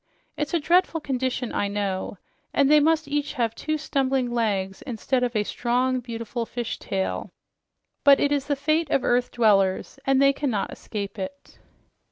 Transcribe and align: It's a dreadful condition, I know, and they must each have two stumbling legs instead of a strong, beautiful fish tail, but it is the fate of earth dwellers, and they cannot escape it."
It's 0.35 0.55
a 0.55 0.59
dreadful 0.59 0.99
condition, 0.99 1.53
I 1.53 1.67
know, 1.67 2.17
and 2.55 2.71
they 2.71 2.79
must 2.79 3.07
each 3.07 3.33
have 3.33 3.53
two 3.53 3.77
stumbling 3.77 4.31
legs 4.31 4.81
instead 4.81 5.21
of 5.21 5.35
a 5.35 5.43
strong, 5.43 5.99
beautiful 5.99 6.47
fish 6.47 6.79
tail, 6.79 7.29
but 8.03 8.19
it 8.19 8.31
is 8.31 8.47
the 8.47 8.55
fate 8.55 8.89
of 8.89 9.03
earth 9.03 9.29
dwellers, 9.29 9.99
and 10.03 10.19
they 10.19 10.33
cannot 10.33 10.73
escape 10.73 11.19
it." 11.19 11.59